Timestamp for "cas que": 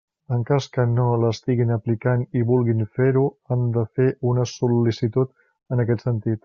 0.49-0.85